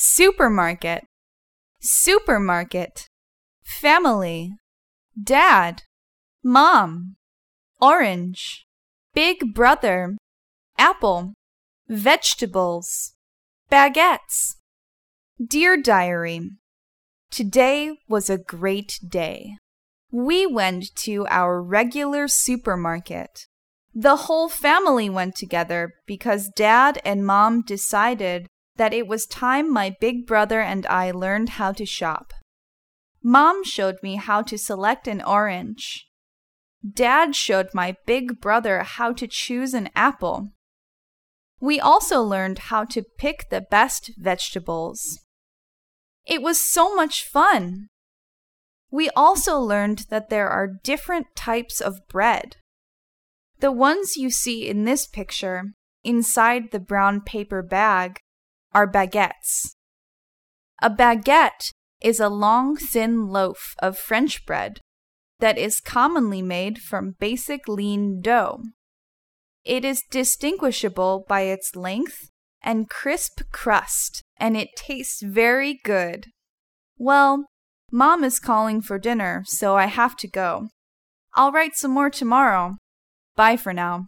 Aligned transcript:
supermarket, 0.00 1.04
supermarket, 1.80 3.08
family, 3.64 4.52
dad, 5.20 5.82
mom, 6.44 7.16
orange, 7.80 8.64
big 9.12 9.52
brother, 9.52 10.16
apple, 10.78 11.34
vegetables, 11.88 13.14
baguettes. 13.72 14.54
Dear 15.44 15.76
Diary, 15.76 16.50
Today 17.30 17.98
was 18.08 18.30
a 18.30 18.38
great 18.38 19.00
day. 19.06 19.56
We 20.12 20.46
went 20.46 20.94
to 21.02 21.26
our 21.28 21.60
regular 21.60 22.28
supermarket. 22.28 23.46
The 23.92 24.16
whole 24.16 24.48
family 24.48 25.10
went 25.10 25.34
together 25.34 25.94
because 26.06 26.50
dad 26.54 27.02
and 27.04 27.26
mom 27.26 27.62
decided 27.62 28.46
that 28.78 28.94
it 28.94 29.06
was 29.06 29.26
time 29.26 29.72
my 29.72 29.94
big 30.00 30.26
brother 30.26 30.60
and 30.60 30.86
I 30.86 31.10
learned 31.10 31.50
how 31.50 31.72
to 31.72 31.84
shop. 31.84 32.32
Mom 33.22 33.62
showed 33.64 33.96
me 34.02 34.16
how 34.16 34.42
to 34.42 34.56
select 34.56 35.06
an 35.06 35.20
orange. 35.20 36.06
Dad 36.88 37.34
showed 37.34 37.68
my 37.74 37.96
big 38.06 38.40
brother 38.40 38.84
how 38.84 39.12
to 39.12 39.26
choose 39.26 39.74
an 39.74 39.90
apple. 39.94 40.52
We 41.60 41.80
also 41.80 42.22
learned 42.22 42.70
how 42.70 42.84
to 42.84 43.02
pick 43.18 43.50
the 43.50 43.60
best 43.60 44.12
vegetables. 44.16 45.18
It 46.24 46.40
was 46.40 46.68
so 46.68 46.94
much 46.94 47.24
fun. 47.24 47.88
We 48.90 49.10
also 49.10 49.58
learned 49.58 50.06
that 50.10 50.30
there 50.30 50.48
are 50.48 50.78
different 50.84 51.26
types 51.34 51.80
of 51.80 52.06
bread. 52.08 52.56
The 53.58 53.72
ones 53.72 54.16
you 54.16 54.30
see 54.30 54.68
in 54.68 54.84
this 54.84 55.06
picture, 55.06 55.72
inside 56.04 56.70
the 56.70 56.78
brown 56.78 57.22
paper 57.22 57.60
bag, 57.60 58.20
are 58.72 58.90
baguettes. 58.90 59.74
A 60.80 60.90
baguette 60.90 61.72
is 62.00 62.20
a 62.20 62.28
long, 62.28 62.76
thin 62.76 63.28
loaf 63.28 63.74
of 63.80 63.98
French 63.98 64.46
bread 64.46 64.80
that 65.40 65.58
is 65.58 65.80
commonly 65.80 66.42
made 66.42 66.78
from 66.78 67.16
basic 67.18 67.68
lean 67.68 68.20
dough. 68.20 68.62
It 69.64 69.84
is 69.84 70.02
distinguishable 70.10 71.24
by 71.28 71.42
its 71.42 71.76
length 71.76 72.30
and 72.62 72.88
crisp 72.88 73.42
crust, 73.52 74.22
and 74.36 74.56
it 74.56 74.76
tastes 74.76 75.22
very 75.22 75.78
good. 75.84 76.26
Well, 76.96 77.46
Mom 77.90 78.24
is 78.24 78.40
calling 78.40 78.82
for 78.82 78.98
dinner, 78.98 79.42
so 79.46 79.76
I 79.76 79.86
have 79.86 80.16
to 80.16 80.28
go. 80.28 80.68
I'll 81.34 81.52
write 81.52 81.76
some 81.76 81.92
more 81.92 82.10
tomorrow. 82.10 82.76
Bye 83.36 83.56
for 83.56 83.72
now. 83.72 84.06